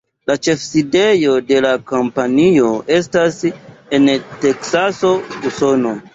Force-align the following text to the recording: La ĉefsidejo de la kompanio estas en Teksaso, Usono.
La 0.29 0.35
ĉefsidejo 0.45 1.35
de 1.51 1.59
la 1.65 1.73
kompanio 1.91 2.73
estas 2.97 3.39
en 4.01 4.09
Teksaso, 4.49 5.15
Usono. 5.53 5.97